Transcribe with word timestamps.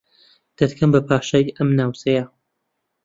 دەتکەم 0.57 0.89
بە 0.93 1.01
پاشای 1.07 1.53
ئەم 1.57 1.69
ناوچەیە 1.79 2.23